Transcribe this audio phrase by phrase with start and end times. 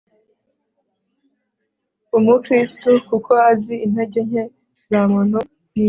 [2.17, 4.43] umukristu kuko azi intege nke
[4.87, 5.49] za muntu yiyemeza